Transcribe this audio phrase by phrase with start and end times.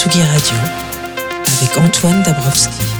[0.00, 0.56] Tsugi Radio
[1.58, 2.99] avec Antoine Dabrowski.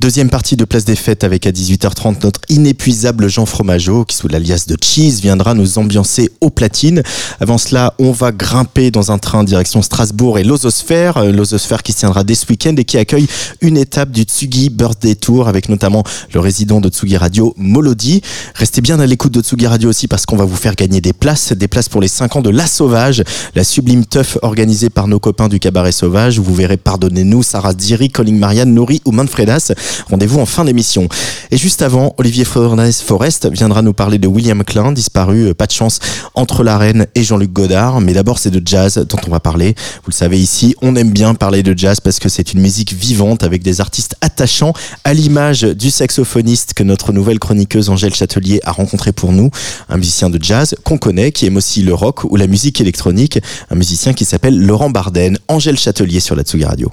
[0.00, 4.28] Deuxième partie de Place des Fêtes avec à 18h30 notre inépuisable Jean Fromageau qui sous
[4.28, 7.02] l'alias de Cheese viendra nous ambiancer aux platines.
[7.40, 11.16] Avant cela, on va grimper dans un train direction Strasbourg et l'Ososphère.
[11.16, 13.26] Euh, L'Ososphère qui se tiendra dès ce week-end et qui accueille
[13.60, 18.22] une étape du Tsugi Birthday Tour avec notamment le résident de Tsugi Radio, Molody.
[18.54, 21.12] Restez bien à l'écoute de Tsugi Radio aussi parce qu'on va vous faire gagner des
[21.12, 23.24] places, des places pour les 5 ans de La Sauvage,
[23.56, 26.38] la sublime teuf organisée par nos copains du Cabaret Sauvage.
[26.38, 29.72] Vous verrez, pardonnez-nous, Sarah Diri, Colin Marianne, Nori ou Manfredas.
[30.10, 31.08] Rendez-vous en fin d'émission.
[31.50, 35.72] Et juste avant, Olivier Forest viendra nous parler de William Klein, disparu, euh, pas de
[35.72, 35.98] chance,
[36.34, 38.00] entre la reine et Jean-Luc Godard.
[38.00, 39.74] Mais d'abord, c'est de jazz dont on va parler.
[40.04, 42.92] Vous le savez ici, on aime bien parler de jazz parce que c'est une musique
[42.92, 44.72] vivante avec des artistes attachants
[45.04, 49.50] à l'image du saxophoniste que notre nouvelle chroniqueuse Angèle Châtelier a rencontré pour nous.
[49.88, 53.38] Un musicien de jazz qu'on connaît, qui aime aussi le rock ou la musique électronique.
[53.70, 55.38] Un musicien qui s'appelle Laurent Barden.
[55.48, 56.92] Angèle Châtelier sur la Tsugi Radio.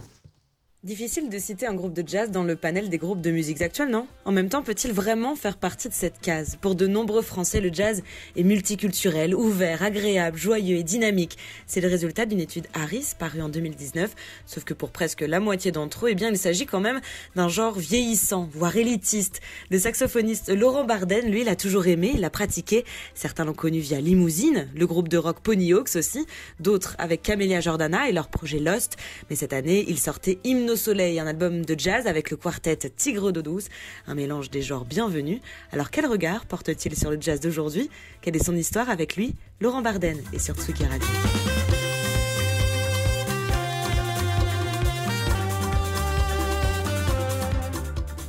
[0.85, 3.89] Difficile de citer un groupe de jazz dans le panel des groupes de musique actuels,
[3.89, 4.05] non?
[4.23, 6.59] En même temps, peut-il vraiment faire partie de cette case?
[6.61, 8.03] Pour de nombreux Français, le jazz
[8.35, 11.39] est multiculturel, ouvert, agréable, joyeux et dynamique.
[11.65, 14.13] C'est le résultat d'une étude Harris parue en 2019,
[14.45, 17.01] sauf que pour presque la moitié d'entre eux, eh bien, il s'agit quand même
[17.35, 19.41] d'un genre vieillissant, voire élitiste.
[19.71, 22.85] Le saxophoniste Laurent Barden, lui, l'a toujours aimé, l'a pratiqué.
[23.15, 26.27] Certains l'ont connu via Limousine, le groupe de rock Ponyhawks aussi,
[26.59, 28.97] d'autres avec Camélia Jordana et leur projet Lost.
[29.31, 30.37] Mais cette année, il sortait
[30.75, 33.69] Hymno Soleil, un album de jazz avec le quartet Tigre d'eau douce,
[34.07, 35.39] un mélange des genres bienvenus.
[35.71, 37.89] Alors quel regard porte-t-il sur le jazz d'aujourd'hui?
[38.21, 39.35] Quelle est son histoire avec lui?
[39.61, 41.07] Laurent Barden et sur Tsuki Radio.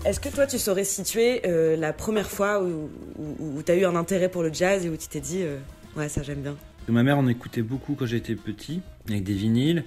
[0.05, 2.89] Est-ce que toi, tu saurais situer euh, la première fois où,
[3.65, 5.59] tu as eu un intérêt pour le jazz et où tu t'es dit, euh,
[5.97, 6.57] ouais, ça j'aime bien
[6.89, 9.85] Ma mère en écoutait beaucoup quand j'étais petit, avec des vinyles.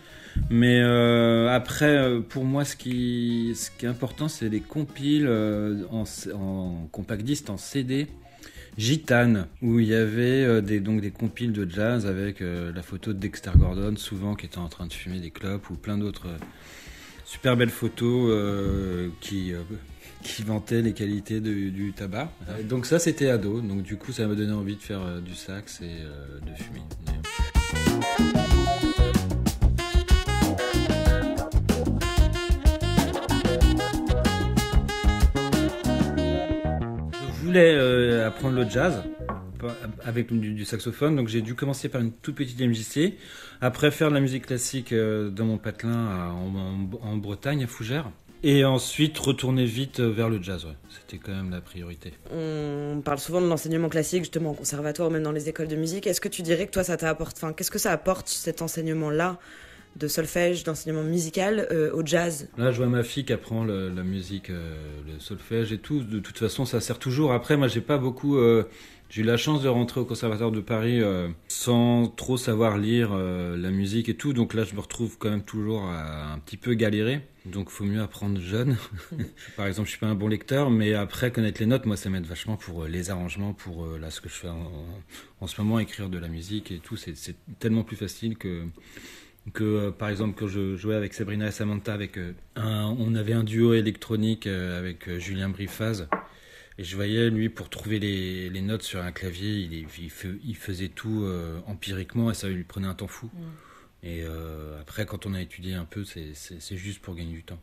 [0.49, 6.87] Mais euh, après, euh, pour moi, ce qui, est important, c'est les compiles euh, en,
[6.91, 8.07] compact disc, en CD.
[8.77, 13.17] Gitane, où il y avait des, donc des compiles de jazz avec la photo de
[13.17, 16.27] Dexter Gordon, souvent qui était en train de fumer des clopes, ou plein d'autres
[17.25, 18.31] super belles photos
[19.19, 19.51] qui,
[20.23, 22.31] qui vantaient les qualités du tabac.
[22.63, 25.81] Donc ça, c'était ado, donc du coup, ça m'a donné envie de faire du sax
[25.81, 26.03] et
[26.45, 26.81] de fumer.
[37.49, 39.01] voulais euh, apprendre le jazz
[40.05, 43.15] avec du, saxophone, donc j'ai dû commencer par une toute petite MJC,
[43.59, 46.31] après faire de la musique classique euh, dans mon patelin
[47.01, 48.09] en, Bretagne, à Fougères.
[48.41, 52.13] Et ensuite retourner vite euh, vers le jazz, c'était quand même la priorité.
[52.31, 55.75] On parle souvent de l'enseignement classique, justement, au conservatoire ou même dans les écoles de
[55.75, 56.07] musique.
[56.07, 59.39] Est-ce que tu dirais que toi, ça t'apporte, enfin, qu'est-ce que ça apporte cet enseignement-là
[59.97, 62.47] de solfège, d'enseignement musical euh, au jazz?
[62.57, 64.75] Là, je vois ma fille qui apprend la musique, euh,
[65.05, 66.03] le solfège et tout.
[66.03, 67.33] De toute façon, ça sert toujours.
[67.33, 68.37] Après, moi, j'ai pas beaucoup.
[68.37, 68.63] Euh,
[69.09, 71.01] j'ai eu la chance de rentrer au Conservatoire de Paris
[71.47, 74.33] sans trop savoir lire la musique et tout.
[74.33, 77.21] Donc là, je me retrouve quand même toujours à un petit peu galérer.
[77.45, 78.77] Donc, faut mieux apprendre jeune.
[79.57, 82.09] Par exemple, je suis pas un bon lecteur, mais après connaître les notes, moi, ça
[82.09, 84.71] m'aide vachement pour les arrangements, pour là ce que je fais en,
[85.41, 86.95] en, ce moment, écrire de la musique et tout.
[86.95, 88.65] C'est tellement plus facile que
[89.53, 93.33] que euh, par exemple quand je jouais avec Sabrina et Samantha avec euh, on avait
[93.33, 96.07] un duo électronique euh, avec Julien Brifaz
[96.79, 99.85] et je voyais lui pour trouver les, les notes sur un clavier il,
[100.43, 101.29] il, faisait tout
[101.67, 104.07] empiriquement et ça lui prenait un temps fou mm.
[104.07, 104.23] et
[104.79, 107.59] après quand on a étudié un peu c'est juste pour gagner du temps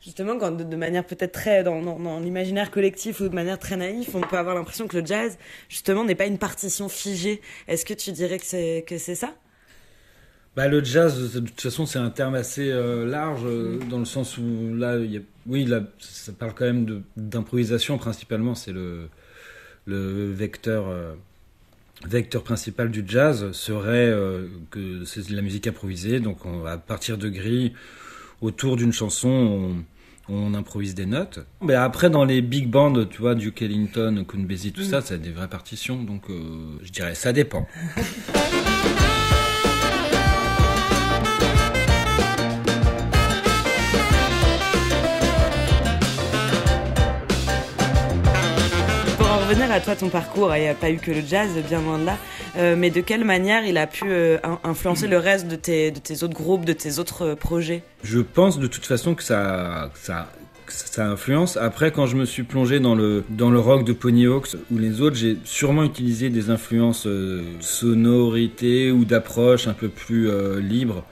[0.00, 4.08] Justement, quand de, manière peut-être très dans, dans l'imaginaire collectif ou de manière très naïve,
[4.14, 5.38] on peut avoir l'impression que le jazz,
[5.68, 7.40] justement, n'est pas une partition figée.
[7.66, 9.34] Est-ce que tu dirais que c'est ça?
[10.58, 14.04] Bah, le jazz, de toute façon, c'est un terme assez euh, large, euh, dans le
[14.04, 14.96] sens où là,
[15.46, 18.56] oui, là, ça parle quand même d'improvisation principalement.
[18.56, 19.08] C'est le,
[19.86, 21.14] le vecteur, euh,
[22.04, 24.12] vecteur principal du jazz serait
[24.72, 26.18] que c'est de la musique improvisée.
[26.18, 27.72] Donc, on, à partir de grilles,
[28.40, 29.76] autour d'une chanson,
[30.28, 31.38] on, improvise des notes.
[31.60, 34.44] Mais après, dans les big bands, tu vois, Duke Ellington, Count
[34.74, 36.02] tout ça, c'est des vraies partitions.
[36.02, 36.24] Donc,
[36.82, 37.68] je dirais, ça dépend.
[49.78, 52.04] à toi, ton parcours, il n'y a pas eu que le jazz, bien loin de
[52.04, 52.18] là,
[52.56, 55.92] euh, mais de quelle manière il a pu euh, influencer le reste de tes,
[56.24, 57.84] autres groupes, de tes autres euh, projets?
[58.02, 59.88] Je pense de toute façon que ça,
[60.98, 61.56] influence.
[61.56, 65.14] Après, quand je me suis plongé dans le, rock de Pony Hawks ou les autres,
[65.14, 71.04] j'ai sûrement utilisé des influences euh, sonorités ou d'approche un peu plus euh, libres,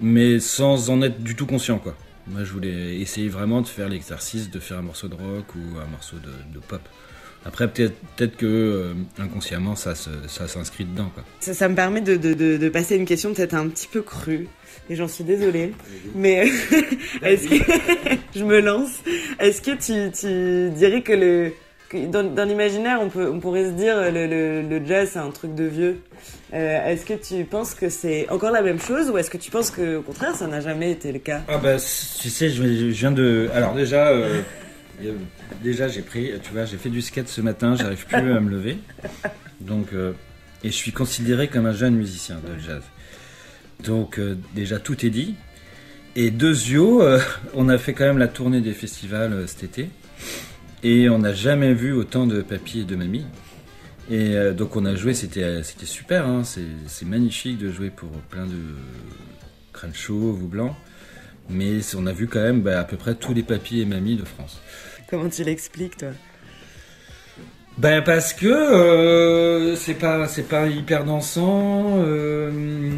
[0.00, 1.82] mais sans en être du tout conscient.
[2.28, 5.80] Moi, je voulais essayer vraiment de faire l'exercice de faire un morceau de rock ou
[5.80, 6.82] un morceau de pop.
[7.44, 11.10] Après, peut-être peut que euh, inconsciemment, ça, ça s'inscrit dedans.
[11.14, 11.24] Quoi.
[11.40, 14.02] Ça, ça me permet de, de, de, de passer une question peut-être un petit peu
[14.02, 14.48] crue
[14.90, 15.72] et j'en suis désolée.
[16.14, 16.48] Mais
[17.22, 17.72] est-ce que
[18.36, 19.00] je me lance
[19.38, 21.52] Est-ce que tu, tu, dirais que le
[22.10, 25.30] dans, dans l'imaginaire, on, peut, on pourrait se dire le, le, le jazz c'est un
[25.30, 26.02] truc de vieux.
[26.52, 29.50] Euh, est-ce que tu penses que c'est encore la même chose ou est-ce que tu
[29.50, 31.40] penses que au contraire ça n'a jamais été le cas?
[31.48, 33.48] Ah bah tu sais, je, viens de.
[33.54, 34.08] Alors déjà.
[34.08, 34.42] Euh,
[35.62, 38.50] déjà j'ai pris, tu vois, j'ai fait du skate ce matin, j'arrive plus à me
[38.50, 38.78] lever.
[39.60, 40.12] Donc, euh,
[40.64, 42.82] et je suis considéré comme un jeune musicien de jazz.
[43.84, 45.34] Donc euh, déjà tout est dit.
[46.16, 47.20] Et Dezio, euh,
[47.54, 49.90] on a fait quand même la tournée des festivals euh, cet été.
[50.82, 53.26] Et on n'a jamais vu autant de papy et de mamie.
[54.10, 58.46] Et donc on a joué, c'était c'était super, hein, c'est magnifique de jouer pour plein
[58.46, 58.56] de
[59.72, 60.74] crânes chauves ou blancs.
[61.50, 64.16] Mais on a vu quand même bah, à peu près tous les papis et mamies
[64.16, 64.60] de France.
[65.08, 66.10] Comment tu l'expliques toi?
[67.78, 72.02] Ben parce que euh, c'est pas c'est pas hyper dansant.
[72.04, 72.90] Euh,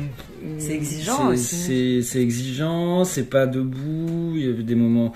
[0.59, 2.03] c'est exigeant aussi.
[2.03, 4.33] C'est exigeant, c'est pas debout.
[4.35, 5.13] Il y avait des moments.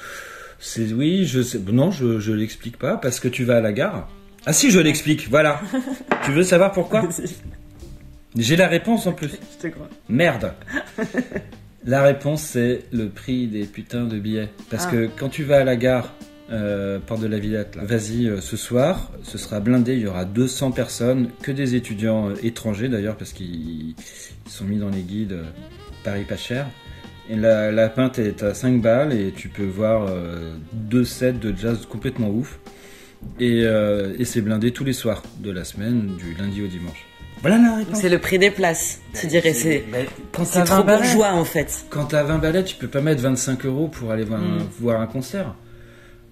[0.61, 1.59] C'est oui, je sais.
[1.59, 4.09] Non, je je l'explique pas parce que tu vas à la gare.
[4.47, 5.29] Ah si, je l'explique.
[5.31, 5.61] Voilà.
[6.25, 7.09] tu veux savoir pourquoi?
[8.37, 9.31] J'ai la réponse en plus.
[9.31, 9.89] Je te crois.
[10.09, 10.53] Merde.
[11.87, 14.51] la réponse c'est le prix des putains de billets.
[14.71, 14.91] Parce ah.
[14.91, 16.13] que quand tu vas à la gare
[16.51, 17.79] euh, porte de la Villette.
[17.81, 22.29] Vas-y, euh, ce soir, ce sera blindé, il y aura 200 personnes, que des étudiants
[22.29, 23.95] euh, étrangers d'ailleurs, parce qu'ils
[24.47, 25.39] sont mis dans les guides
[26.05, 26.67] Paris pas cher.
[27.31, 30.13] Et la, la, pinte est à 5 balles et tu peux voir
[30.75, 32.59] deux sets de jazz complètement ouf.
[33.41, 37.07] Et, et c'est blindé tous les soirs de la semaine, du lundi au dimanche.
[37.41, 37.99] Voilà la réponse.
[37.99, 39.55] C'est le prix des places, tu dirais.
[39.55, 39.87] C'est
[40.45, 41.87] c'est trop bourgeois en fait.
[41.89, 44.69] Quand t'as 20 balais, tu peux pas mettre 25 euros pour aller voir, un, mm.
[44.79, 45.55] voir un concert.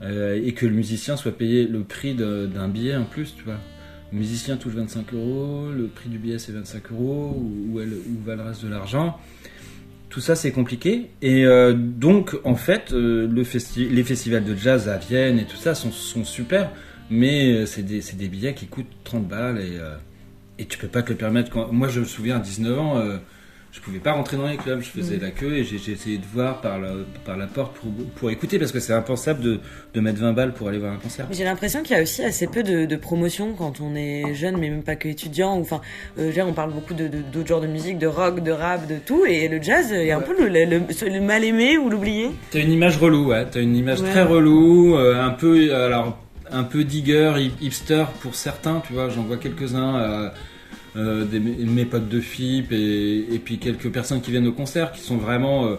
[0.02, 3.58] Euh, et que le musicien soit payé le prix d'un billet en plus, tu vois.
[4.12, 7.78] Le musicien touche 25 euros, le prix du billet c'est 25 euros, où,
[8.24, 9.18] va le reste de l'argent.
[10.08, 11.10] Tout ça c'est compliqué.
[11.22, 13.44] Et euh, donc en fait euh, le
[13.90, 16.70] les festivals de jazz à Vienne et tout ça sont, sont super
[17.10, 19.60] mais c'est des, billets qui coûtent 30 balles
[20.58, 21.72] et, tu peux pas te le permettre.
[21.72, 23.02] Moi je me souviens à 19 ans
[23.72, 25.22] je pouvais pas rentrer dans les clubs, je faisais mm.
[25.22, 26.90] la queue et j'ai essayé de voir par la,
[27.24, 29.60] par la porte pour, pour écouter parce que c'est impensable de,
[29.94, 31.26] de, mettre 20 balles pour aller voir un concert.
[31.30, 34.58] J'ai l'impression qu'il y a aussi assez peu de, de, promotion quand on est jeune,
[34.58, 35.52] mais même pas que étudiant.
[35.52, 35.80] Enfin,
[36.18, 39.24] euh, on parle beaucoup d'autres de, genres de musique, de rock, de rap, de tout,
[39.24, 42.30] et le jazz est un peu le, le, mal aimé ou l'oublié.
[42.50, 43.46] T'as une image relou, ouais.
[43.50, 46.18] T'as une image très relou, euh, un peu, alors
[46.50, 47.32] un peu digger,
[47.62, 49.08] hipster pour certains, tu vois.
[49.08, 49.96] J'en vois quelques-uns.
[49.96, 50.28] Euh,
[50.96, 55.00] euh, des, mes potes de FIP et, puis quelques personnes qui viennent au concert qui
[55.00, 55.76] sont vraiment euh,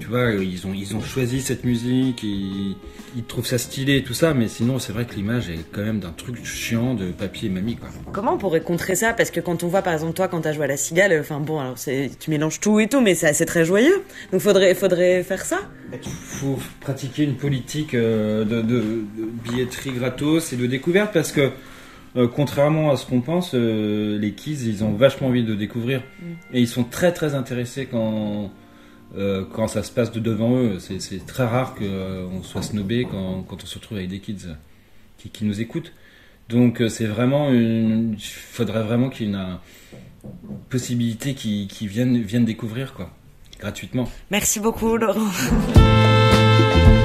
[0.00, 2.74] tu vois ils ont ils ont choisi cette musique ils,
[3.16, 5.82] ils trouvent ça stylé et tout ça mais sinon c'est vrai que l'image est quand
[5.82, 7.88] même d'un truc chiant de papier et mamie quoi.
[8.12, 9.12] Comment on pourrait contrer ça?
[9.12, 11.40] Parce que quand on voit par exemple toi quand t'as joué à la cigale enfin
[11.40, 14.02] bon alors tu mélanges tout et tout mais c'est très joyeux.
[14.32, 15.58] Donc faudrait faudrait faire ça?
[16.02, 21.50] Faut pratiquer une politique euh, de, de, de billetterie gratos et de découverte parce que
[22.18, 26.00] euh, contrairement à ce qu'on pense, euh, les kids, ils ont vachement envie de découvrir.
[26.00, 26.24] Mm.
[26.52, 28.50] Et ils sont très très intéressés quand,
[29.16, 30.78] euh, quand ça se passe de devant eux.
[30.80, 34.48] C'est très rare qu'on soit snobé quand, quand, on se retrouve avec des kids
[35.16, 35.92] qui, qui nous écoutent.
[36.48, 39.58] Donc c'est vraiment Il faudrait vraiment qu'il y ait une,
[40.70, 43.10] possibilité qui, qui viennent, viennent découvrir, quoi.
[43.60, 44.08] Gratuitement.
[44.30, 45.20] Merci beaucoup, Laurent.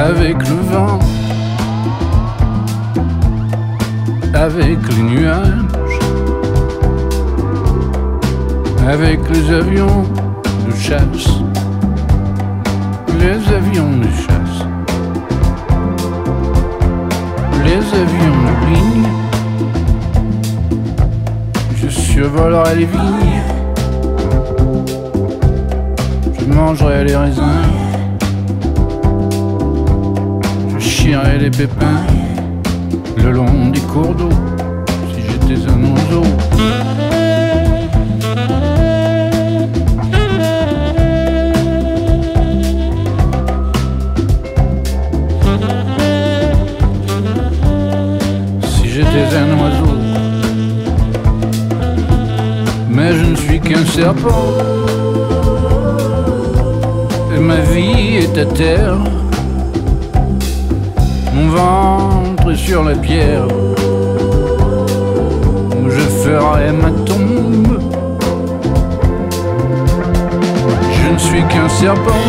[0.00, 0.98] avec le vent.
[4.32, 5.98] Avec les nuages,
[8.88, 10.04] avec les avions
[10.66, 11.28] de chasse,
[13.18, 14.58] les avions de chasse,
[17.64, 19.08] les avions de ligne,
[21.76, 23.42] je survolerai les vignes,
[26.38, 27.89] je mangerai les raisins,
[31.10, 32.06] les pépins
[33.16, 34.28] le long des cours d'eau,
[35.12, 36.22] si j'étais un oiseau.
[48.62, 49.96] Si j'étais un oiseau,
[52.88, 54.54] mais je ne suis qu'un serpent,
[57.34, 58.98] et ma vie est à terre,
[61.40, 63.46] mon ventre sur la pierre
[65.78, 67.80] où je ferai ma tombe.
[70.92, 72.26] Je ne suis qu'un serpent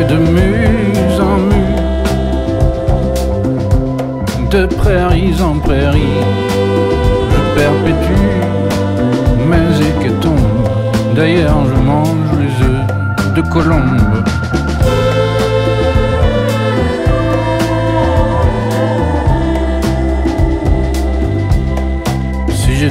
[0.00, 1.76] et de muse en mue,
[4.50, 6.22] de prairies en prairies,
[7.30, 8.30] je perpétue
[9.50, 10.68] mes hécatombes.
[11.14, 12.86] D'ailleurs, je mange les œufs
[13.36, 14.43] de colombe.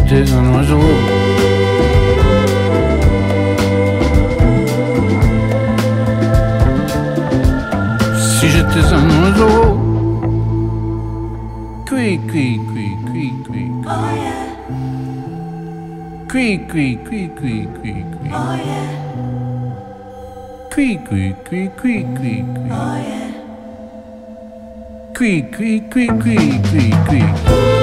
[0.05, 0.79] J'étais un oiseau.
[8.17, 9.79] Si j'étais un oiseau.
[11.87, 13.65] Cui, cui, cui, cui, cui.
[13.85, 14.45] Oh yeah.
[16.29, 18.29] Cui, cui, cui, cui, cui, cui.
[18.31, 18.89] Oh yeah.
[20.73, 22.71] Cui, cui, cui, cui, cui, cui.
[22.71, 23.29] Oh yeah.
[25.15, 26.35] Cui, cui, cui, cui,
[26.69, 27.82] cui, cui.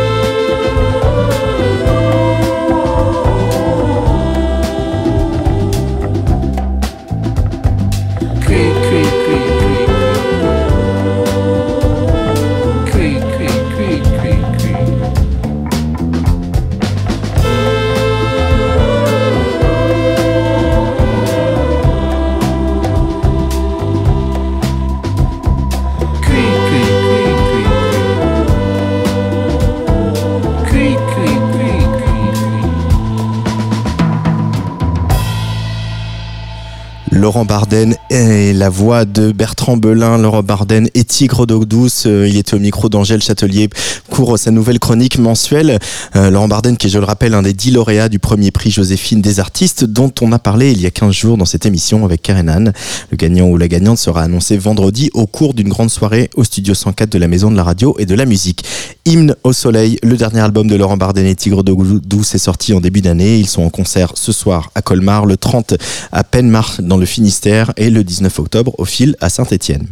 [37.20, 40.16] Laurent Barden et la voix de Bertrand Belin.
[40.16, 41.66] Laurent Barden et Tigre d'eau.
[42.06, 43.68] Euh, il était au micro d'Angèle Châtelier
[44.08, 45.78] pour sa nouvelle chronique mensuelle.
[46.16, 48.70] Euh, Laurent Barden, qui est, je le rappelle, un des dix lauréats du premier prix
[48.70, 52.06] Joséphine des artistes, dont on a parlé il y a 15 jours dans cette émission
[52.06, 52.72] avec Karen Anne.
[53.10, 56.72] Le gagnant ou la gagnante sera annoncé vendredi au cours d'une grande soirée au studio
[56.72, 58.64] 104 de la Maison de la Radio et de la Musique.
[59.04, 62.72] Hymne au soleil, le dernier album de Laurent Barden et Tigre d'eau douce est sorti
[62.72, 63.38] en début d'année.
[63.38, 65.74] Ils sont en concert ce soir à Colmar, le 30
[66.12, 69.88] à Penmar dans le Finistère et le 19 octobre au fil à Saint-Étienne.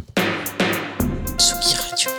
[1.37, 2.11] Tsugi Radio.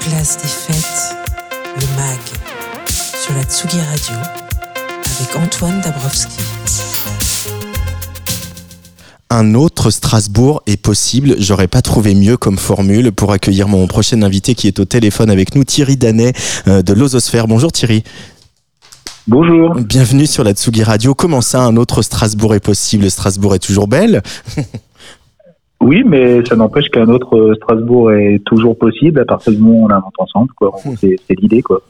[0.00, 1.16] Place des fêtes,
[1.76, 2.18] le MAG,
[3.22, 4.16] sur la Tsugi Radio,
[5.20, 6.42] avec Antoine Dabrowski.
[9.30, 11.36] Un autre Strasbourg est possible.
[11.38, 15.30] J'aurais pas trouvé mieux comme formule pour accueillir mon prochain invité qui est au téléphone
[15.30, 16.32] avec nous, Thierry Danet
[16.66, 17.46] euh, de l'Ososphère.
[17.46, 18.02] Bonjour Thierry.
[19.28, 19.74] Bonjour.
[19.74, 21.14] Bienvenue sur la Tsugi Radio.
[21.14, 23.10] Comment ça, un autre Strasbourg est possible?
[23.10, 24.22] Strasbourg est toujours belle?
[25.80, 29.78] Oui, mais ça n'empêche qu'un autre euh, Strasbourg est toujours possible à partir du moment
[29.78, 30.52] où on l'invente ensemble.
[30.56, 30.72] Quoi.
[31.00, 31.62] C'est, c'est l'idée.
[31.62, 31.80] Quoi.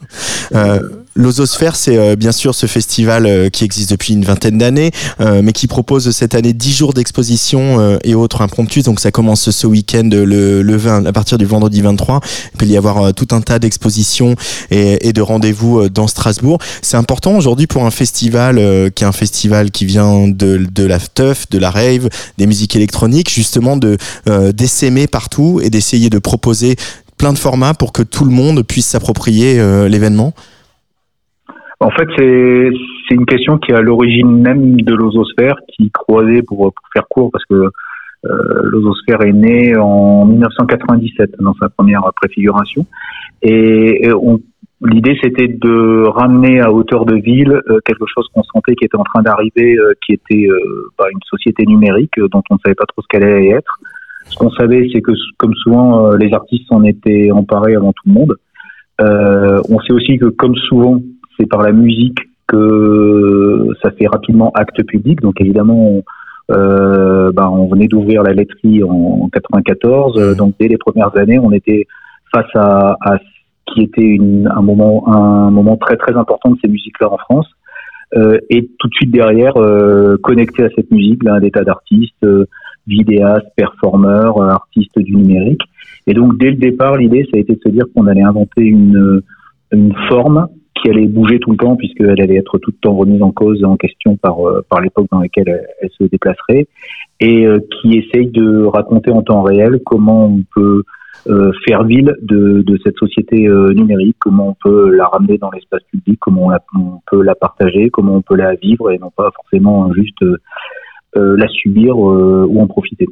[0.55, 0.81] Euh,
[1.19, 6.13] L'Ososphère, c'est bien sûr ce festival qui existe depuis une vingtaine d'années, mais qui propose
[6.13, 8.85] cette année 10 jours d'exposition et autres impromptus.
[8.85, 12.21] Donc ça commence ce week-end le, le 20, à partir du vendredi 23.
[12.55, 14.37] Il peut y avoir tout un tas d'expositions
[14.71, 16.59] et, et, de rendez-vous dans Strasbourg.
[16.83, 18.57] C'est important aujourd'hui pour un festival
[18.95, 22.09] qui est un festival qui vient de, de la teuf, de la rave,
[22.39, 23.99] des musiques électroniques, justement de
[24.53, 26.77] d'essaimer partout et d'essayer de proposer
[27.19, 30.33] plein de formats pour que tout le monde puisse s'approprier euh, l'événement
[31.81, 36.73] En fait, c'est une question qui est à l'origine même de l'ososphère, qui croisait pour,
[36.93, 42.85] faire court, parce que euh, l'ososphère est né en 1997 dans sa première préfiguration,
[43.43, 44.09] et,
[44.81, 48.97] l'idée c'était de ramener à hauteur de ville euh, quelque chose qu'on sentait qui était
[48.97, 50.49] en train d'arriver, qui était
[50.97, 53.79] bah, une société numérique dont on ne savait pas trop ce qu'elle allait être,
[54.29, 58.03] ce qu'on savait, c'est que, comme souvent, euh, les artistes en étaient emparés avant tout
[58.07, 58.37] le monde.
[59.01, 61.01] Euh, on sait aussi que, comme souvent,
[61.39, 65.21] c'est par la musique que ça fait rapidement acte public.
[65.21, 66.03] Donc, évidemment, on,
[66.51, 70.17] euh, on venait d'ouvrir la laiterie en, 94.
[70.17, 70.37] Mmh.
[70.37, 71.87] Donc, dès les premières années, on était
[72.33, 76.57] face à, à ce qui était une, un moment, un moment très très important de
[76.63, 77.47] ces musiques-là en France.
[78.17, 82.27] Euh, et tout de suite derrière, euh, connecté à cette musique, ben, des tas d'artistes,
[82.87, 85.61] vidéastes, performeurs, euh, artistes du numérique.
[86.07, 88.63] Et donc dès le départ, l'idée, ça a été de se dire qu'on allait inventer
[88.63, 89.21] une,
[89.73, 90.49] une forme
[90.81, 93.65] qui allait bouger tout le temps puisqu'elle allait être tout le temps remise en cause,
[93.65, 96.67] en question par, euh, par l'époque dans laquelle elle, se déplacerait,
[97.21, 100.83] et euh, qui essaye de raconter en temps réel comment on peut
[101.67, 106.19] faire ville de, de cette société numérique, comment on peut la ramener dans l'espace public,
[106.21, 109.93] comment on, on, peut la partager, comment on peut la vivre et non pas forcément
[109.93, 110.39] juste euh,
[111.37, 113.07] la subir euh, ou en profiter.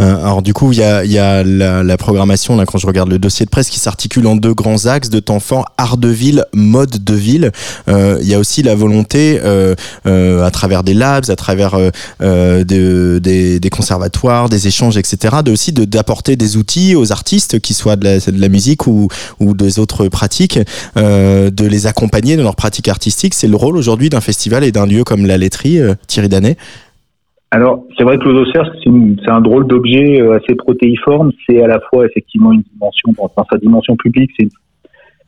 [0.00, 3.44] Euh, alors du coup, il y a, la, programmation, là, quand je regarde le dossier
[3.44, 7.02] de presse, qui s'articule en deux grands axes de temps fort, art de ville, mode
[7.04, 7.50] de ville.
[7.88, 9.74] Euh, il y a aussi la volonté, euh,
[10.06, 11.76] à travers des labs, à travers
[12.20, 17.96] de, des, conservatoires, des échanges, etc., de aussi d'apporter des outils aux artistes, qui soient
[17.96, 19.08] de la, de la musique ou,
[19.40, 20.58] ou des autres pratiques,
[20.96, 23.34] de les accompagner dans leur pratique artistique.
[23.34, 26.56] C'est le rôle aujourd'hui d'un festival et d'un lieu comme la laiterie, Thierry Danet
[27.50, 31.32] alors, c'est vrai que l'ososphère, c'est un drôle d'objet euh, assez protéiforme.
[31.48, 34.48] C'est à la fois effectivement une dimension, dans, sa dimension publique, c'est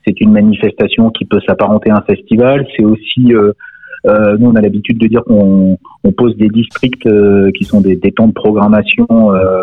[0.06, 2.66] c'est une manifestation qui peut s'apparenter à un festival.
[2.74, 3.52] C'est aussi, euh,
[4.06, 7.80] euh, nous on a l'habitude de dire qu'on on pose des districts euh, qui sont
[7.80, 9.62] des, des, temps de programmation euh,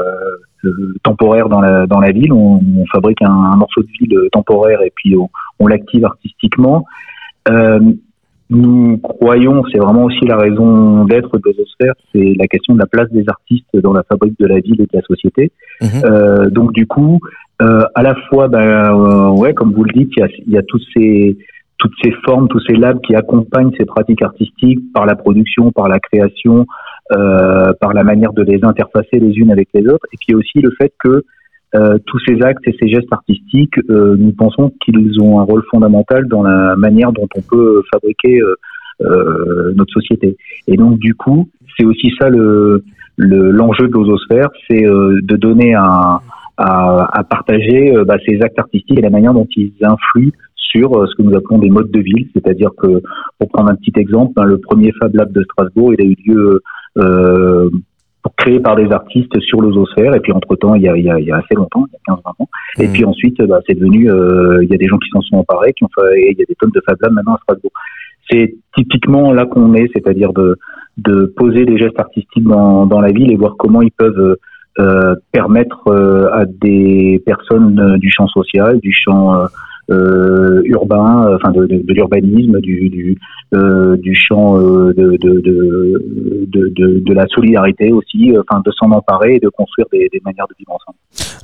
[1.03, 2.33] temporaire dans la dans la ville.
[2.33, 6.85] On, on fabrique un, un, morceau de ville temporaire et puis on, on l'active artistiquement.
[8.49, 12.85] Nous croyons, c'est vraiment aussi la raison d'être de Bezosphère, c'est la question de la
[12.85, 15.51] place des artistes dans la fabrique de la ville et de la société.
[15.81, 15.89] Mhm.
[16.05, 17.19] Euh, donc du coup,
[17.61, 20.57] euh, à la fois, ben, euh, ouais, comme vous le dites, il y a, y
[20.57, 21.37] a tous ces,
[21.77, 25.87] toutes ces formes, tous ces labs qui accompagnent ces pratiques artistiques par la production, par
[25.87, 26.65] la création,
[27.11, 30.05] euh, par la manière de les interfacer les unes avec les autres.
[30.13, 31.23] Et puis aussi le fait que
[31.77, 35.63] euh, tous ces actes et ces gestes artistiques, euh, nous pensons qu'ils ont un rôle
[35.69, 38.41] fondamental dans la manière dont on peut fabriquer
[39.01, 40.37] euh, notre société.
[40.67, 42.83] Et donc du coup, c'est aussi ça le
[43.19, 46.21] l'enjeu de l'ososphère, c'est de donner à,
[47.29, 51.35] partager bah, ces actes artistiques et la manière dont ils influent sur ce que nous
[51.35, 53.01] appelons des modes de ville, c'est-à-dire que,
[53.39, 56.15] pour prendre un petit exemple, ben, le premier Fab Lab de Strasbourg, il a eu
[56.27, 56.61] lieu
[58.37, 60.15] créé par des artistes sur l'ososphère.
[60.15, 61.93] Et puis entre-temps, il y a, il y a, il y a assez longtemps, il
[61.93, 62.49] y a 15-20 ans.
[62.79, 62.91] Et mmh.
[62.91, 65.73] puis ensuite, bah, c'est devenu, euh, il y a des gens qui s'en sont emparés,
[65.73, 67.71] qui ont fait, et il y a des tonnes de Fab Lab maintenant à Strasbourg.
[68.29, 70.57] C'est typiquement là qu'on est, c'est-à-dire de,
[70.97, 74.37] de poser des gestes artistiques dans, dans la ville et voir comment ils peuvent
[74.79, 79.47] euh, permettre euh, à des personnes euh, du champ social, du champ euh,
[79.89, 83.17] urbain, enfin de, de, de l'urbanisme, du, du,
[83.53, 89.39] euh, du champ euh, de, de, de, la solidarité aussi, enfin de s'en emparer et
[89.39, 90.97] de construire des, des manières de vivre ensemble.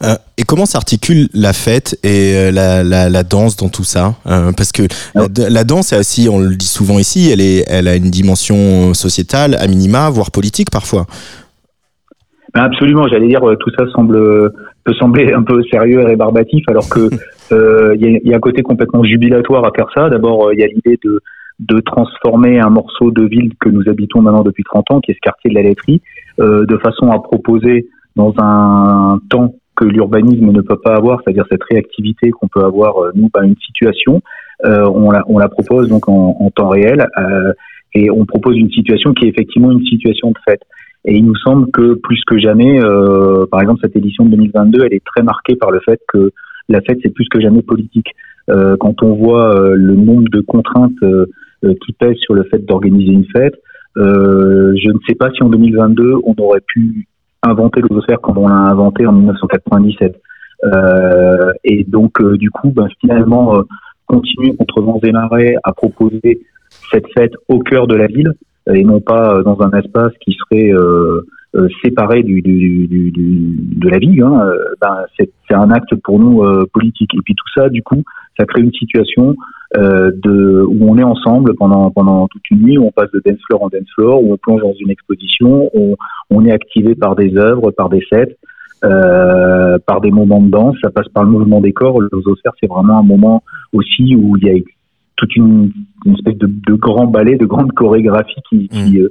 [0.03, 4.73] Euh, et comment s'articule la fête et la, la, la, danse dans tout ça Parce
[4.73, 4.83] que
[5.15, 8.93] la, la, danse, aussi, on le dit souvent ici, elle, est, elle a une dimension
[8.93, 11.05] sociétale, à minima, voire politique parfois.
[12.53, 14.51] Ben, absolument, j'allais dire tout ça semble
[14.83, 17.09] peut sembler un peu sérieux et rébarbatif, alors que
[17.51, 20.09] euh, il y, a, un côté complètement jubilatoire à faire ça.
[20.09, 21.21] D'abord, euh, il y a l'idée de,
[21.59, 25.15] de transformer un morceau de ville que nous habitons maintenant depuis 30 ans, qui est
[25.15, 26.01] ce quartier de la laiterie,
[26.39, 31.45] euh, de façon à proposer dans un temps que l'urbanisme ne peut pas avoir, c'est-à-dire
[31.49, 34.21] cette réactivité qu'on peut avoir nous à une situation,
[34.63, 37.07] on la, on, la, propose donc en, en temps réel
[37.95, 40.61] et on propose une situation qui est effectivement une situation de fête.
[41.05, 42.79] Et il nous semble que plus que jamais,
[43.49, 46.31] par exemple cette édition de 2022, elle est très marquée par le fait que
[46.69, 48.07] la fête c'est plus que jamais politique.
[48.47, 50.99] quand on voit le nombre de contraintes
[51.61, 53.55] qui pèsent sur le fait d'organiser une fête,
[53.95, 57.07] je ne sais pas si en 2022 on aurait pu
[57.41, 60.21] inventer l'ososphère comme on l'a inventé en 1997.
[61.63, 63.63] et donc du coup, ben, finalement,
[64.05, 66.41] continuer contre vents et marées à proposer
[66.91, 68.33] cette fête au cœur de la ville
[68.73, 70.71] et non pas dans un espace qui serait
[71.55, 76.19] euh, séparé du, du, du, de la vie, hein, euh, ben, c'est un acte pour
[76.19, 77.13] nous euh, politique.
[77.13, 78.03] Et puis tout ça, du coup,
[78.39, 79.35] ça crée une situation
[79.75, 83.39] de, où on est ensemble pendant, pendant toute une nuit, où on passe de dance
[83.47, 85.95] floor en dance floor, où on plonge dans une exposition, où
[86.29, 88.37] on est activé par des œuvres, par des sets,
[88.83, 92.01] euh, par des moments de danse, ça passe par le mouvement des corps.
[92.01, 94.61] Le Zosphère, c'est vraiment un moment aussi où il y a
[95.15, 95.71] toute une,
[96.05, 99.07] une espèce de, de, grand ballet, de grande chorégraphie qui, qui, mmh.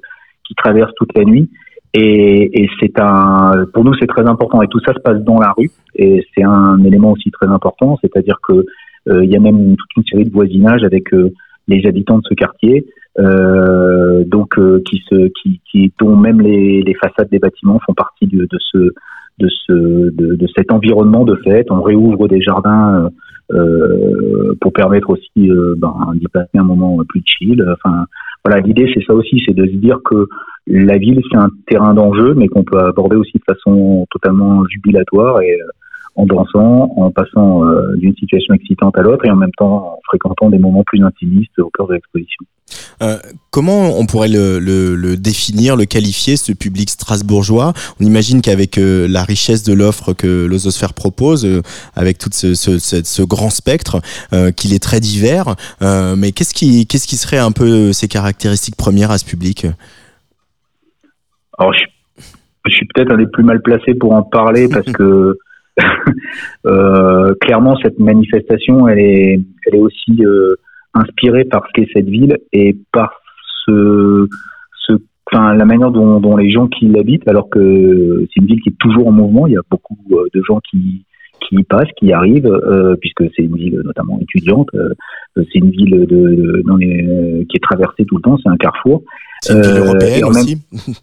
[0.46, 1.48] qui traverse toute la nuit.
[1.94, 4.62] Et, et c'est un, pour nous, c'est très important.
[4.62, 7.98] Et tout ça se passe dans la rue, et c'est un élément aussi très important.
[8.00, 8.64] C'est-à-dire que
[9.08, 11.32] euh, il y a même toute une série de voisinages avec euh,
[11.68, 12.86] les habitants de ce quartier,
[13.18, 17.94] euh, donc euh, qui se, qui, qui, dont même les, les, façades des bâtiments font
[17.94, 18.78] partie de, de ce,
[19.38, 21.70] de ce, de, de, cet environnement de fête.
[21.70, 23.10] On réouvre des jardins.
[24.60, 27.62] pour permettre aussi ben, d'y passer un moment plus chill.
[27.70, 28.06] Enfin,
[28.44, 30.26] voilà, l'idée c'est ça aussi, c'est de se dire que
[30.66, 35.40] la ville, c'est un terrain d'enjeu, mais qu'on peut aborder aussi de façon totalement jubilatoire
[35.42, 35.66] et euh,
[36.14, 40.00] en dansant, en passant euh, d'une situation excitante à l'autre et en même temps en
[40.04, 42.44] fréquentant des moments plus intimistes au cœur de l'exposition.
[43.02, 43.16] Euh,
[43.50, 47.72] comment on pourrait le, le, le, définir, le qualifier, ce public strasbourgeois?
[48.00, 51.46] On imagine qu'avec la richesse de l'offre que l'Ososphère propose,
[51.94, 54.00] avec tout ce, ce, ce, grand spectre,
[54.56, 59.10] qu'il est très divers, mais qu'est-ce qui, qu'est-ce qui serait un peu ses caractéristiques premières
[59.10, 59.66] à ce public?
[61.58, 61.84] Alors, je,
[62.66, 65.40] je suis peut-être un des plus mal placés pour en parler parce que euh,
[67.40, 70.56] clairement, cette manifestation, elle est, elle est aussi euh,
[70.94, 73.20] inspirée par ce qu'est cette ville et par
[73.64, 74.28] ce,
[74.86, 74.92] ce,
[75.30, 78.70] enfin, la manière dont, dont les gens qui l'habitent, alors que c'est une ville qui
[78.70, 79.46] est toujours en mouvement.
[79.46, 81.04] Il y a beaucoup euh, de gens qui
[81.48, 84.68] qui y passent, qui y arrivent, euh, puisque c'est une ville notamment étudiante.
[84.74, 84.90] Euh,
[85.36, 88.38] c'est une ville de, de dans les, qui est traversée tout le temps.
[88.42, 89.02] C'est un carrefour.
[89.40, 90.58] C'est une ville européenne aussi.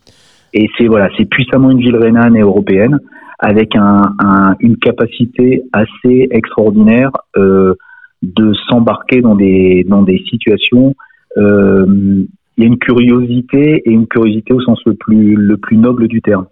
[0.53, 2.99] Et c'est voilà, c'est puissamment une ville rhénane et européenne
[3.39, 7.73] avec un, un, une capacité assez extraordinaire euh,
[8.21, 10.93] de s'embarquer dans des dans des situations.
[11.37, 11.85] Euh,
[12.57, 16.07] il y a une curiosité et une curiosité au sens le plus le plus noble
[16.07, 16.47] du terme.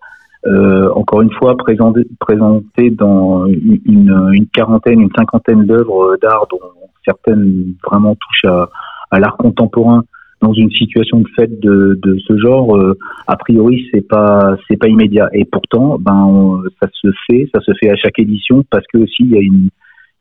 [0.46, 6.60] Euh, encore une fois, présenté, présenté dans une, une quarantaine, une cinquantaine d'œuvres d'art dont
[7.04, 8.70] certaines vraiment touchent à,
[9.12, 10.06] à l'art contemporain
[10.42, 12.98] dans une situation de fête de, de ce genre, euh,
[13.28, 15.30] a priori c'est pas c'est pas immédiat.
[15.34, 19.24] Et pourtant, ben ça se fait, ça se fait à chaque édition parce que aussi
[19.24, 19.70] il y a une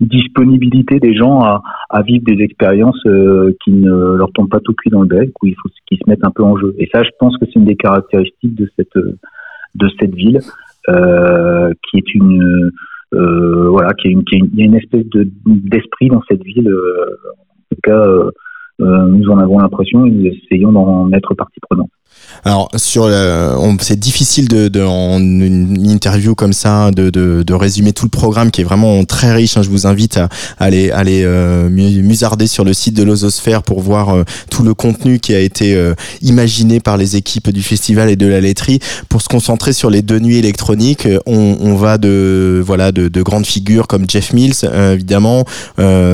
[0.00, 4.74] disponibilité des gens à, à vivre des expériences euh, qui ne leur tombent pas tout
[4.74, 6.74] cuit dans le bec, où il faut qu'ils se mettent un peu en jeu.
[6.78, 8.96] Et ça, je pense que c'est une des caractéristiques de cette
[9.74, 10.40] de cette ville,
[10.88, 12.70] euh, qui est une
[13.14, 16.42] euh, voilà, qui est une, qui il y a une espèce de d'esprit dans cette
[16.42, 16.68] ville.
[16.68, 18.30] en tout cas euh,
[18.78, 21.90] nous en avons l'impression et nous essayons d'en être partie prenante.
[22.44, 23.10] Alors sur,
[23.80, 28.10] c'est difficile de, de, en une interview comme ça de, de, de, résumer tout le
[28.10, 29.56] programme qui est vraiment très riche.
[29.56, 29.62] Hein.
[29.62, 34.10] Je vous invite à, aller aller euh, musarder sur le site de l'Ososphère pour voir
[34.10, 38.16] euh, tout le contenu qui a été euh, imaginé par les équipes du festival et
[38.16, 38.80] de la laiterie.
[39.08, 43.22] Pour se concentrer sur les deux nuits électroniques, on, on va de voilà de, de,
[43.22, 44.54] grandes figures comme Jeff Mills
[44.92, 45.44] évidemment,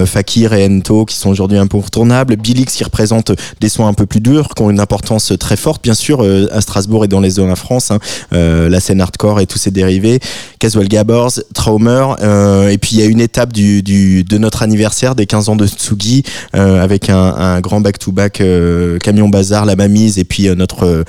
[0.06, 4.20] Fakir et Ento qui sont aujourd'hui incontournables, Billix qui représente des soins un peu plus
[4.20, 5.82] durs, qui ont une importance très forte.
[5.82, 7.98] Bien sûr euh, à Strasbourg et dans les zones en France, hein,
[8.32, 10.20] euh, la scène hardcore et tous ses dérivés,
[10.58, 15.26] Casual Gabbers, Traumer, euh, et puis il y a une étape de notre anniversaire des
[15.26, 18.42] 15 ans de Tsugi avec un, grand back-to-back
[19.02, 21.04] camion bazar, la mamise et puis notre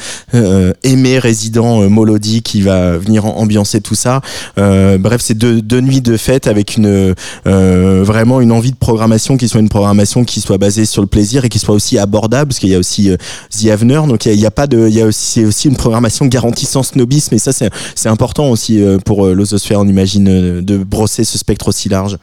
[0.83, 4.21] aimé résident Molody qui va venir ambiancer tout ça.
[4.57, 6.79] bref, c'est deux, nuits de fête avec
[7.45, 11.45] vraiment une envie de programmation qui soit une programmation qui soit basée sur le plaisir
[11.45, 13.09] et qui soit aussi abordable parce qu'il y a aussi
[13.49, 16.83] The Avener, donc il n'y a, pas de y a aussi, aussi une programmation garantissant
[16.83, 21.23] snobisme et ça c'est important aussi euh, pour euh, l'ososphère, on imagine, euh, de brosser
[21.23, 22.17] ce spectre aussi large.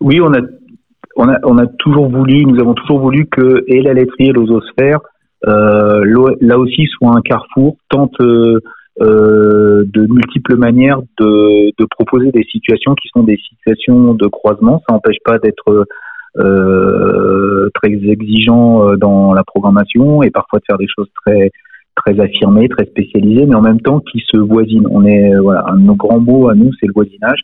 [0.00, 5.00] Oui, on a, toujours voulu, nous avons toujours voulu que et la laiterie et l'ososphère,
[5.42, 13.22] là aussi, soit un carrefour, tente de multiples manières de, proposer des situations qui sont
[13.22, 14.82] des situations de croisement.
[14.88, 15.84] Ça n'empêche pas d'être
[16.34, 21.50] très exigeant euh, dans la programmation et parfois de faire des choses très
[21.96, 24.86] très affirmés, très spécialisés, mais en même temps qui se voisinent.
[24.90, 27.40] On est voilà, un de nos grands mots à nous, c'est le voisinage.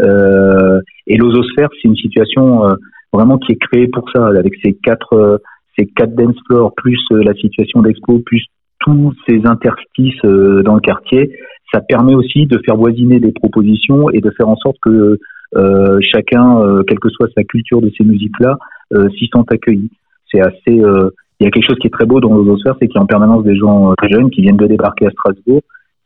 [0.00, 2.62] Euh, et l'ososphère, c'est une situation
[3.12, 5.40] vraiment qui est créée pour ça, avec ces quatre
[5.76, 8.44] ces quatre dance floors plus la situation d'expo plus
[8.80, 11.30] tous ces interstices dans le quartier,
[11.72, 15.20] ça permet aussi de faire voisiner des propositions et de faire en sorte que euh,
[16.00, 18.58] chacun, euh, quelle que soit sa culture de ces musiques-là,
[18.94, 19.90] euh, s'y sent accueilli.
[20.30, 20.82] C'est assez.
[21.40, 23.02] Il y a quelque chose qui est très beau dans l'ososphère, c'est qu'il y a
[23.02, 25.62] en permanence des gens très jeunes qui viennent de débarquer à Strasbourg.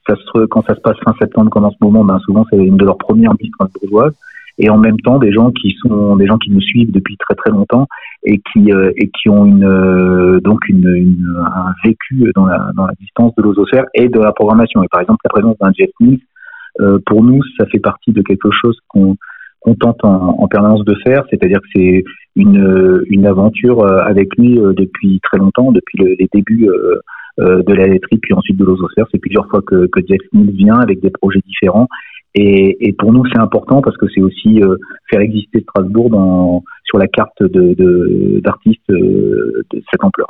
[0.06, 2.58] Ça se, quand ça se passe fin septembre, comme en ce moment, ben souvent c'est
[2.58, 4.14] une de leurs premières nuits strasbourgeoises
[4.58, 7.34] et en même temps des gens qui sont des gens qui nous suivent depuis très
[7.34, 7.86] très longtemps
[8.24, 12.92] et qui et qui ont une donc une, une, un vécu dans la dans la
[13.00, 16.20] distance de l'ososphère et de la programmation et par exemple la présence d'un Jeff Mills
[16.80, 19.16] euh, pour nous ça fait partie de quelque chose qu'on
[19.62, 22.04] qu'on tente en, en, permanence de faire, c'est-à-dire que c'est
[22.36, 27.62] une, une aventure euh, avec lui euh, depuis très longtemps, depuis le, les débuts euh,
[27.62, 29.06] de la laiterie, puis ensuite de l'ososphère.
[29.10, 31.88] C'est plusieurs fois que, que Jeff Mills vient avec des projets différents.
[32.34, 34.60] Et, pour nous, c'est important parce que c'est aussi
[35.10, 40.28] faire exister Strasbourg sur la carte d'artistes de cette ampleur.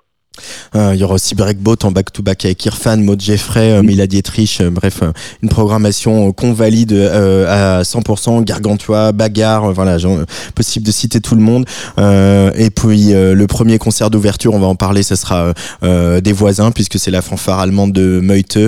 [0.75, 4.59] Euh, il y aura aussi Breakboat en back-to-back avec Irfan, Maud Jeffrey, euh, Mila Dietrich,
[4.61, 5.03] euh, bref,
[5.43, 10.21] une programmation qu'on valide à 100%, Gargantua, Bagarre, voilà, genre,
[10.55, 11.65] possible de citer tout le monde.
[11.99, 16.99] et puis le premier concert d'ouverture, on va en parler, ce sera des voisins, puisque
[16.99, 18.59] c'est la fanfare allemande de Meute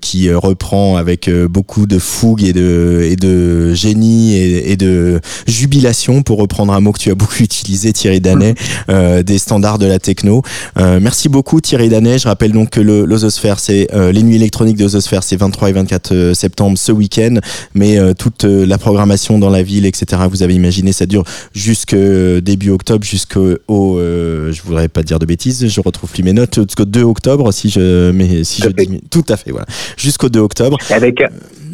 [0.00, 6.22] qui reprend avec beaucoup de fougue et de, et de génie et, et, de jubilation,
[6.22, 8.54] pour reprendre un mot que tu as beaucoup utilisé, Thierry Danet,
[8.88, 10.42] des standards de la techno.
[10.78, 12.18] Euh, merci beaucoup Thierry Danet.
[12.18, 15.72] Je rappelle donc que l'Ososphère, c'est euh, les nuits électroniques de l'Ososphère, c'est 23 et
[15.72, 17.36] 24 euh, septembre ce week-end.
[17.74, 20.22] Mais toute la programmation dans la ville, etc.
[20.30, 25.68] Vous avez imaginé, ça dure jusqu'au début octobre, jusqu'au, je voudrais pas dire de bêtises,
[25.68, 29.24] je retrouve plus mes notes, jusqu'au 2 octobre, si je, mais si je dis, tout
[29.28, 30.78] à fait, voilà, jusqu'au 2 octobre.
[30.90, 31.22] Avec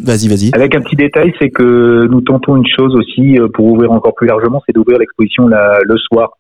[0.05, 0.51] Vas-y, vas-y.
[0.55, 4.29] Avec un petit détail, c'est que nous tentons une chose aussi pour ouvrir encore plus
[4.29, 6.31] largement, c'est d'ouvrir l'exposition le soir.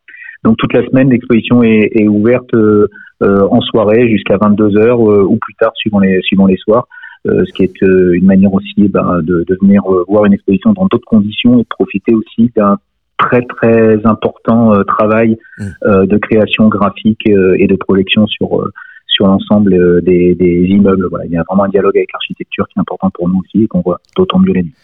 [0.44, 2.88] Donc toute la semaine, l'exposition est, est, ouverte euh,
[3.22, 6.86] euh en soirée jusqu'à 22 h euh, ou plus tard, suivant les suivant les soirs.
[7.26, 10.86] Euh, ce qui est une manière aussi ben, de, de, venir voir une exposition dans
[10.86, 12.78] d'autres conditions et de profiter aussi d'un
[13.18, 16.06] très très important travail mmh.
[16.06, 18.64] de création graphique et de projection sur
[19.08, 21.08] sur l'ensemble des, des, immeubles.
[21.10, 23.64] Voilà, il y a vraiment un dialogue avec l'architecture qui est important pour nous aussi
[23.64, 24.74] et qu'on voit d'autant mieux les nuits.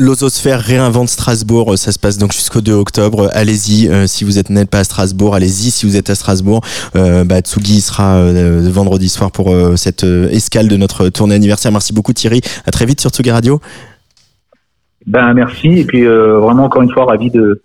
[0.00, 3.30] L'Ososphère réinvente Strasbourg, ça se passe donc jusqu'au 2 octobre.
[3.32, 6.60] Allez-y, euh, si vous êtes n'êtes pas à Strasbourg, allez-y si vous êtes à Strasbourg.
[6.94, 11.72] Euh, bah, Tsugi sera euh, vendredi soir pour cette escale de notre tournée anniversaire.
[11.72, 13.60] Merci beaucoup Thierry, à très vite sur Tsugi Radio.
[15.04, 17.60] Ben merci et puis vraiment encore une fois ravi de,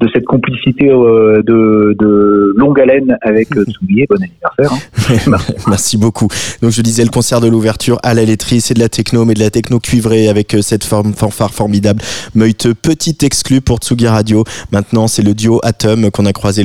[0.00, 4.06] de cette complicité euh, de, de, longue haleine avec euh, Soulier.
[4.08, 4.72] Bon anniversaire.
[4.72, 5.54] Hein.
[5.68, 6.28] Merci beaucoup.
[6.62, 9.34] Donc je disais le concert de l'ouverture à la laiterie, c'est de la techno, mais
[9.34, 12.02] de la techno cuivrée avec euh, cette forme fanfare formidable.
[12.34, 14.44] Meute, petit exclu pour Tsugi Radio.
[14.72, 16.64] Maintenant, c'est le duo Atom qu'on a croisé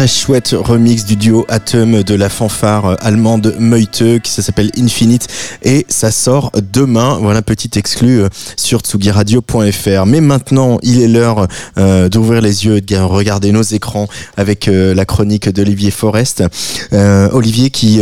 [0.00, 5.28] très chouette remix du duo Atom de la fanfare allemande Meute qui s'appelle Infinite
[5.62, 7.18] et ça sort demain.
[7.20, 10.06] Voilà, petit exclu euh, sur tsugiradio.fr.
[10.06, 11.46] Mais maintenant, il est l'heure
[11.76, 16.44] euh, d'ouvrir les yeux et de regarder nos écrans avec euh, la chronique d'Olivier Forest.
[16.92, 18.00] Olivier qui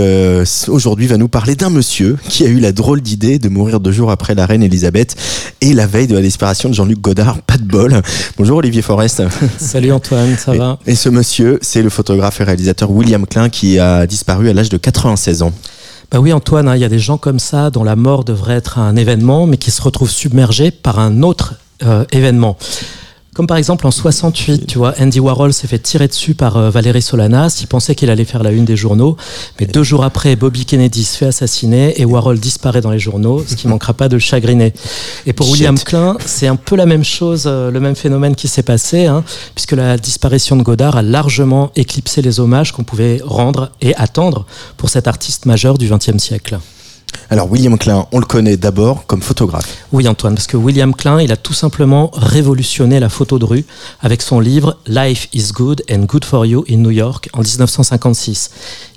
[0.68, 3.92] aujourd'hui va nous parler d'un monsieur qui a eu la drôle d'idée de mourir deux
[3.92, 5.16] jours après la reine Elisabeth
[5.61, 7.42] et la veille de la disparition de Jean-Luc Godard.
[7.42, 8.01] Pas de bol.
[8.36, 9.22] Bonjour Olivier Forest.
[9.59, 10.78] Salut Antoine, ça va?
[10.86, 14.68] Et ce monsieur, c'est le photographe et réalisateur William Klein qui a disparu à l'âge
[14.68, 15.53] de 96 ans.
[16.11, 18.55] Bah oui Antoine, hein, il y a des gens comme ça dont la mort devrait
[18.55, 22.57] être un événement mais qui se retrouvent submergés par un autre euh, événement.
[23.39, 26.70] Comme par exemple en 68, tu vois, Andy Warhol s'est fait tirer dessus par euh,
[26.70, 27.59] Valérie Solanas.
[27.61, 29.16] Il pensait qu'il allait faire la une des journaux.
[29.61, 33.45] Mais deux jours après, Bobby Kennedy se fait assassiner et Warhol disparaît dans les journaux,
[33.47, 34.72] ce qui manquera pas de le chagriner.
[35.24, 38.49] Et pour William Klein, c'est un peu la même chose, euh, le même phénomène qui
[38.49, 39.22] s'est passé, hein,
[39.55, 44.47] puisque la disparition de Godard a largement éclipsé les hommages qu'on pouvait rendre et attendre
[44.76, 46.59] pour cet artiste majeur du XXe siècle.
[47.31, 49.85] Alors William Klein, on le connaît d'abord comme photographe.
[49.93, 53.66] Oui Antoine, parce que William Klein, il a tout simplement révolutionné la photo de rue
[54.01, 58.51] avec son livre Life is Good and Good for You in New York en 1956.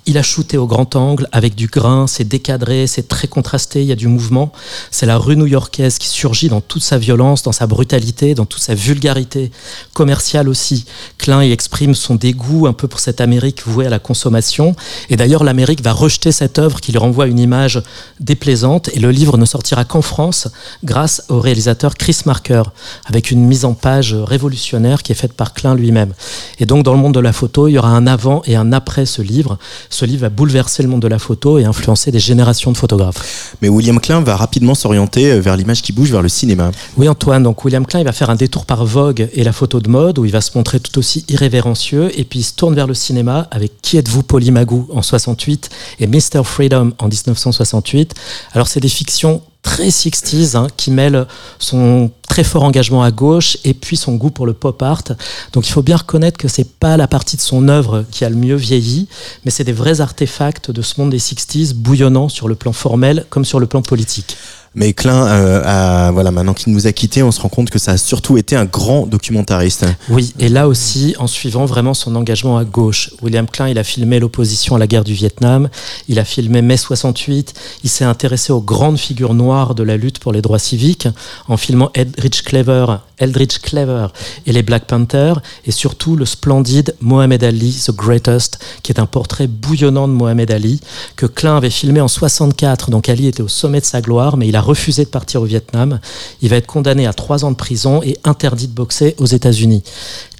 [0.07, 3.87] Il a shooté au grand angle avec du grain, c'est décadré, c'est très contrasté, il
[3.87, 4.51] y a du mouvement.
[4.89, 8.63] C'est la rue new-yorkaise qui surgit dans toute sa violence, dans sa brutalité, dans toute
[8.63, 9.51] sa vulgarité
[9.93, 10.85] commerciale aussi.
[11.19, 14.75] Klein y exprime son dégoût un peu pour cette Amérique vouée à la consommation.
[15.09, 17.83] Et d'ailleurs, l'Amérique va rejeter cette œuvre qui lui renvoie une image
[18.19, 18.89] déplaisante.
[18.93, 20.47] Et le livre ne sortira qu'en France
[20.83, 22.63] grâce au réalisateur Chris Marker,
[23.05, 26.13] avec une mise en page révolutionnaire qui est faite par Klein lui-même.
[26.57, 28.73] Et donc, dans le monde de la photo, il y aura un avant et un
[28.73, 29.59] après ce livre
[29.91, 33.55] ce livre va bouleverser le monde de la photo et influencer des générations de photographes.
[33.61, 36.71] Mais William Klein va rapidement s'orienter euh, vers l'image qui bouge, vers le cinéma.
[36.97, 37.43] Oui, Antoine.
[37.43, 40.17] Donc William Klein, il va faire un détour par Vogue et la photo de mode,
[40.17, 42.93] où il va se montrer tout aussi irrévérencieux, et puis il se tourne vers le
[42.93, 45.69] cinéma avec Qui êtes-vous, Polymagou en 68
[45.99, 46.43] et Mr.
[46.43, 48.13] Freedom en 1968.
[48.53, 51.27] Alors c'est des fictions très 60s, hein, qui mêle
[51.59, 55.03] son très fort engagement à gauche et puis son goût pour le pop art.
[55.51, 58.29] Donc il faut bien reconnaître que c'est pas la partie de son œuvre qui a
[58.29, 59.09] le mieux vieilli,
[59.43, 63.25] mais c'est des vrais artefacts de ce monde des 60s bouillonnant sur le plan formel
[63.29, 64.37] comme sur le plan politique.
[64.73, 67.91] Mais Klein, euh, voilà, maintenant qu'il nous a quittés, on se rend compte que ça
[67.91, 69.85] a surtout été un grand documentariste.
[70.07, 73.11] Oui, et là aussi, en suivant vraiment son engagement à gauche.
[73.21, 75.67] William Klein, il a filmé l'opposition à la guerre du Vietnam,
[76.07, 77.53] il a filmé mai 68,
[77.83, 81.09] il s'est intéressé aux grandes figures noires de la lutte pour les droits civiques,
[81.49, 81.91] en filmant
[82.21, 84.07] Eldridge Clever, Eldridge Clever
[84.45, 89.05] et les Black Panthers, et surtout le splendide Mohamed Ali, The Greatest, qui est un
[89.05, 90.81] portrait bouillonnant de Mohamed Ali,
[91.15, 92.89] que Klein avait filmé en 64.
[92.89, 95.45] Donc Ali était au sommet de sa gloire, mais il a refusé de partir au
[95.45, 95.99] Vietnam.
[96.41, 99.83] Il va être condamné à trois ans de prison et interdit de boxer aux États-Unis.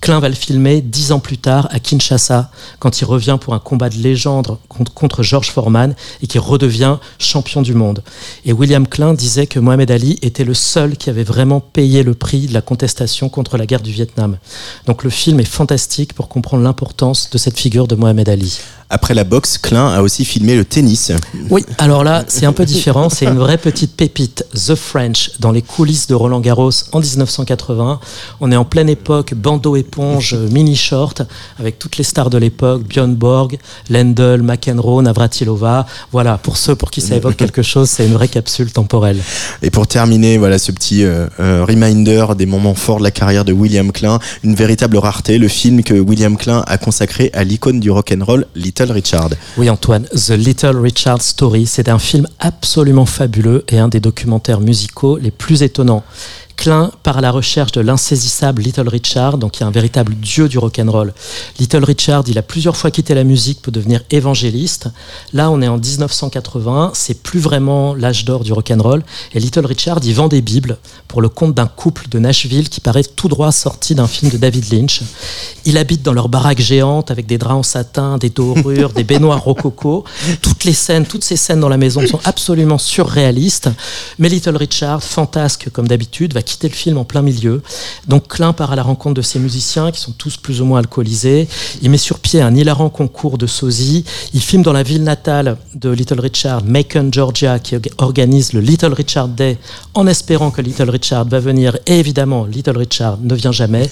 [0.01, 3.59] Klein va le filmer dix ans plus tard à Kinshasa, quand il revient pour un
[3.59, 8.03] combat de légende contre, George Foreman et qui redevient champion du monde.
[8.43, 12.15] Et William Klein disait que Mohamed Ali était le seul qui avait vraiment payé le
[12.15, 14.37] prix de la contestation contre la guerre du Vietnam.
[14.85, 18.61] Donc le film est fantastique pour comprendre l'importance de cette figure de Mohamed Ali.
[18.93, 21.13] Après la boxe, Klein a aussi filmé le tennis.
[21.49, 23.07] Oui, alors là, c'est un peu différent.
[23.07, 28.01] C'est une vraie petite pépite, The French, dans les coulisses de Roland Garros en 1980.
[28.41, 31.21] On est en pleine époque, bandeau éponge, mini short,
[31.57, 33.57] avec toutes les stars de l'époque, Björn Borg,
[33.89, 35.85] Lendl, McEnroe, Navratilova.
[36.11, 39.21] Voilà, pour ceux pour qui ça évoque quelque chose, c'est une vraie capsule temporelle.
[39.61, 43.45] Et pour terminer, voilà ce petit euh, euh, reminder des moments forts de la carrière
[43.45, 47.79] de William Klein, une véritable rareté, le film que William Klein a consacré à l'icône
[47.79, 49.29] du rock and roll, Little Richard.
[49.57, 54.59] Oui Antoine, The Little Richard Story, c'est un film absolument fabuleux et un des documentaires
[54.59, 56.03] musicaux les plus étonnants.
[56.61, 60.59] Klein part la recherche de l'insaisissable Little Richard, donc qui est un véritable dieu du
[60.59, 61.11] rock'n'roll.
[61.57, 64.87] Little Richard, il a plusieurs fois quitté la musique pour devenir évangéliste.
[65.33, 69.01] Là, on est en 1980, c'est plus vraiment l'âge d'or du rock'n'roll.
[69.33, 72.79] Et Little Richard, il vend des bibles pour le compte d'un couple de Nashville qui
[72.79, 75.01] paraît tout droit sorti d'un film de David Lynch.
[75.65, 79.43] Il habite dans leur baraque géante avec des draps en satin, des dorures, des baignoires
[79.43, 80.05] rococo.
[80.43, 83.71] Toutes les scènes, toutes ces scènes dans la maison sont absolument surréalistes.
[84.19, 87.61] Mais Little Richard, fantasque comme d'habitude, va quitter le film en plein milieu.
[88.07, 90.79] Donc Klein part à la rencontre de ces musiciens qui sont tous plus ou moins
[90.79, 91.47] alcoolisés.
[91.81, 94.03] Il met sur pied un hilarant concours de sosie.
[94.33, 98.93] Il filme dans la ville natale de Little Richard, Macon, Georgia, qui organise le Little
[98.93, 99.57] Richard Day
[99.93, 101.77] en espérant que Little Richard va venir.
[101.87, 103.89] Et évidemment, Little Richard ne vient jamais.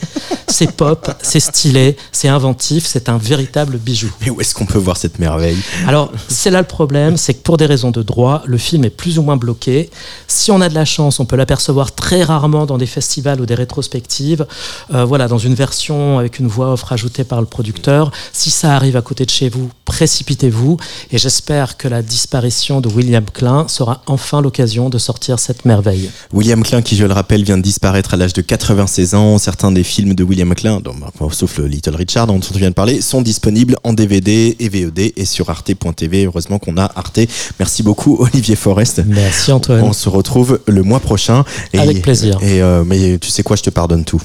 [0.48, 4.12] C'est pop, c'est stylé, c'est inventif, c'est un véritable bijou.
[4.22, 5.58] Mais où est-ce qu'on peut voir cette merveille?
[5.88, 8.90] Alors, c'est là le problème, c'est que pour des raisons de droit, le film est
[8.90, 9.90] plus ou moins bloqué.
[10.28, 13.46] Si on a de la chance, on peut l'apercevoir très rarement dans des festivals ou
[13.46, 14.46] des rétrospectives.
[14.94, 18.12] Euh, voilà, dans une version avec une voix off rajoutée par le producteur.
[18.34, 20.78] Si ça arrive à côté de chez vous, précipitez-vous.
[21.12, 26.10] Et j'espère que la disparition de William Klein sera enfin l'occasion de sortir cette merveille.
[26.34, 29.38] William Klein, qui je le rappelle, vient de disparaître à l'âge de 96 ans.
[29.38, 30.82] Certains des films de William Klein,
[31.32, 35.14] sauf le Little Richard dont on vient de parler, sont disponibles en DVD et VOD
[35.16, 36.26] et sur arte.tv.
[36.26, 37.20] Heureusement qu'on a Arte.
[37.60, 39.02] Merci beaucoup Olivier Forest.
[39.06, 39.82] Merci Antoine.
[39.84, 41.44] On se retrouve le mois prochain.
[41.74, 42.29] Avec plaisir.
[42.42, 44.22] Euh, mais tu sais quoi, je te pardonne tout.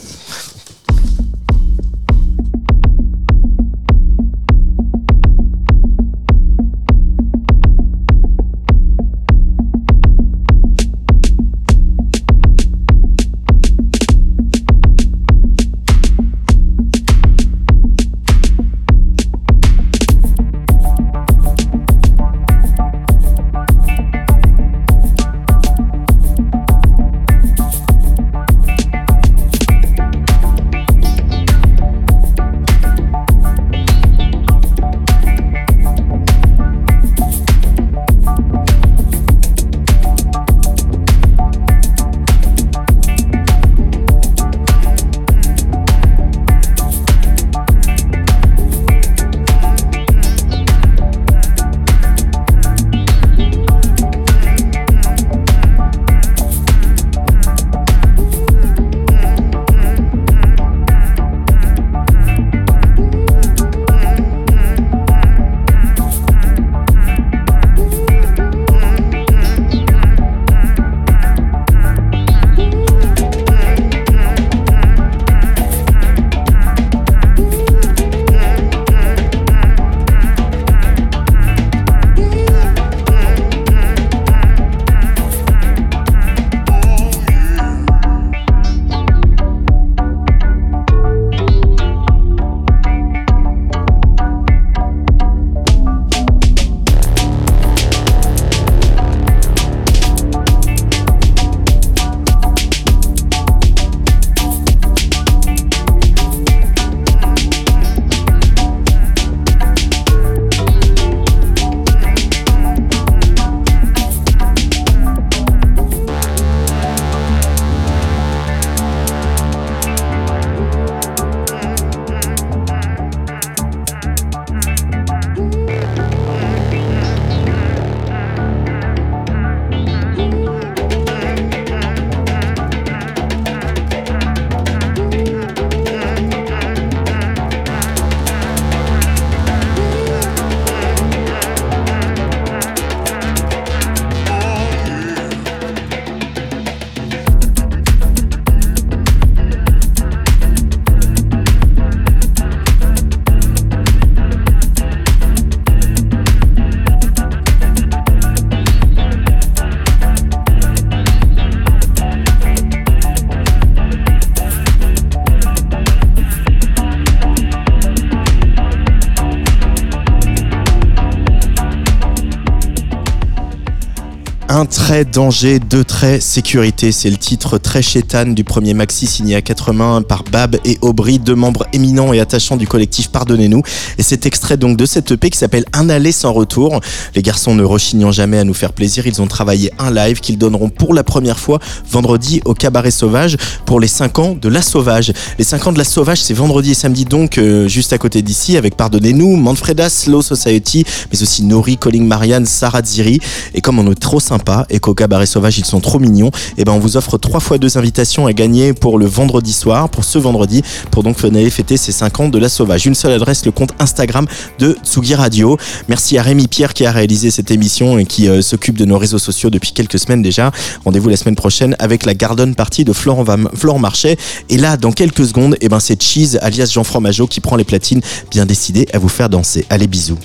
[175.03, 176.92] Danger, deux traits sécurité.
[176.92, 180.78] C'est le titre très chétane du premier maxi signé à quatre mains par Bab et
[180.82, 183.62] Aubry, deux membres éminents et attachants du collectif Pardonnez-nous.
[183.99, 186.80] Et cet extrait donc de cette EP qui s'appelle Un aller sans retour.
[187.16, 190.38] Les garçons ne rechignant jamais à nous faire plaisir, ils ont travaillé un live qu'ils
[190.38, 191.59] donneront pour la première fois
[191.90, 193.36] vendredi au Cabaret Sauvage
[193.66, 195.12] pour les 5 ans de La Sauvage.
[195.38, 198.22] Les 5 ans de La Sauvage, c'est vendredi et samedi donc euh, juste à côté
[198.22, 203.18] d'ici avec Pardonnez-nous, Manfreda, Slow Society, mais aussi Nori, Calling Marianne, Sarah Ziri.
[203.55, 206.64] Et comme on est trop sympa et qu'au Cabaret Sauvage ils sont trop mignons, eh
[206.64, 210.05] ben on vous offre trois fois deux invitations à gagner pour le vendredi soir, pour
[210.05, 212.85] ce vendredi, pour donc venir fêter ces 5 ans de la Sauvage.
[212.85, 214.26] Une seule adresse, le compte Instagram
[214.59, 215.57] de Tsugi Radio.
[215.89, 218.99] Merci à Rémi Pierre qui a réalisé cette émission et qui euh, s'occupe de nos
[218.99, 220.53] réseaux sociaux depuis quelques semaines déjà.
[220.85, 223.24] Rendez-vous la semaine prochaine avec la Garden Party de Florent,
[223.55, 224.18] Florent Marchais.
[224.51, 227.64] Et là, dans quelques secondes, eh ben c'est Cheese alias Jean Fromageau qui prend les
[227.64, 229.64] platines, bien décidé à vous faire danser.
[229.70, 230.18] Allez, bisous.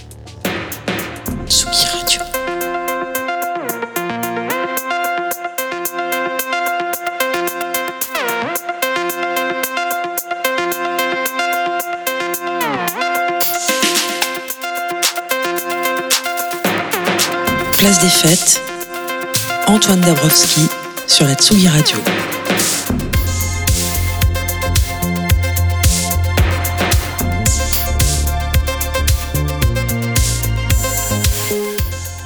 [1.47, 2.28] Tsugi.
[18.01, 18.61] Des Fêtes,
[19.67, 20.67] Antoine Dabrowski
[21.07, 21.97] sur la Tsugi Radio.